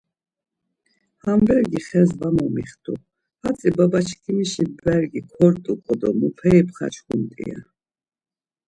Ham 1.23 1.39
bergi 1.47 1.79
xes 1.87 2.09
var 2.19 2.33
momixtu, 2.37 2.91
hatzi 3.41 3.69
baba 3.77 3.99
çkimişi 4.07 4.63
bergi 4.83 5.21
kort̆uǩo 5.35 5.93
do 6.01 6.09
muperi 6.19 6.61
pxaçkumt̆i 6.67 7.43
ya. 7.49 7.59